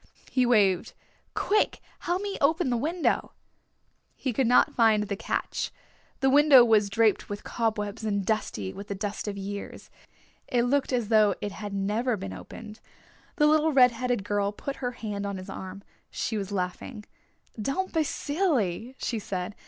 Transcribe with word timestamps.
He 0.31 0.47
waved. 0.47 0.93
"Quick, 1.35 1.79
help 1.99 2.23
me 2.23 2.35
open 2.41 2.71
the 2.71 2.75
window." 2.75 3.33
He 4.15 4.33
could 4.33 4.47
not 4.47 4.73
find 4.73 5.03
the 5.03 5.15
catch. 5.15 5.69
The 6.21 6.29
window 6.31 6.65
was 6.65 6.89
draped 6.89 7.29
with 7.29 7.43
cobwebs 7.43 8.03
and 8.03 8.25
dusty 8.25 8.73
with 8.73 8.87
the 8.87 8.95
dust 8.95 9.27
of 9.27 9.37
years. 9.37 9.91
It 10.47 10.63
looked 10.63 10.91
as 10.91 11.09
though 11.09 11.35
it 11.39 11.51
had 11.51 11.71
never 11.75 12.17
been 12.17 12.33
opened. 12.33 12.79
The 13.35 13.45
little 13.45 13.73
red 13.73 13.91
headed 13.91 14.23
girl 14.23 14.51
put 14.51 14.77
her 14.77 14.93
hand 14.93 15.27
on 15.27 15.37
his 15.37 15.51
arm. 15.51 15.83
She 16.09 16.35
was 16.35 16.51
laughing. 16.51 17.03
"Don't 17.61 17.93
be 17.93 18.01
silly," 18.03 18.95
she 18.97 19.19
said. 19.19 19.53